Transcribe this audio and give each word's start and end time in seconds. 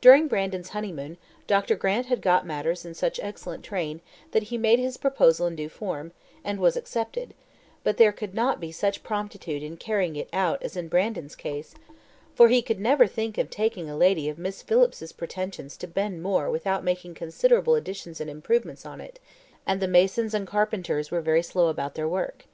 During 0.00 0.28
Brandon's 0.28 0.68
honeymoon, 0.68 1.16
Dr. 1.48 1.74
Grant 1.74 2.06
had 2.06 2.20
got 2.22 2.46
matters 2.46 2.84
in 2.84 2.94
such 2.94 3.18
excellent 3.20 3.64
train 3.64 4.00
that 4.30 4.44
he 4.44 4.56
made 4.56 4.78
his 4.78 4.96
proposal 4.96 5.48
in 5.48 5.56
due 5.56 5.68
form, 5.68 6.12
and 6.44 6.60
was 6.60 6.76
accepted; 6.76 7.34
but 7.82 7.96
there 7.96 8.12
could 8.12 8.32
not 8.32 8.60
be 8.60 8.70
such 8.70 9.02
promptitude 9.02 9.60
in 9.64 9.76
carrying 9.76 10.14
it 10.14 10.28
out 10.32 10.62
as 10.62 10.76
in 10.76 10.86
Brandon's 10.86 11.34
case, 11.34 11.74
for 12.32 12.46
he 12.46 12.62
could 12.62 12.78
never 12.78 13.08
think 13.08 13.38
of 13.38 13.50
taking 13.50 13.90
a 13.90 13.96
lady 13.98 14.28
of 14.28 14.38
Miss 14.38 14.62
Phillips's 14.62 15.10
pretensions 15.10 15.76
to 15.78 15.88
Ben 15.88 16.22
More 16.22 16.48
without 16.48 16.84
making 16.84 17.14
considerable 17.14 17.74
additions 17.74 18.20
and 18.20 18.30
improvements 18.30 18.86
on 18.86 19.00
it, 19.00 19.18
and 19.66 19.80
the 19.80 19.88
masons 19.88 20.32
and 20.32 20.46
carpenters 20.46 21.10
were 21.10 21.20
very 21.20 21.42
slow 21.42 21.66
about 21.66 21.96
their 21.96 22.06
work. 22.06 22.44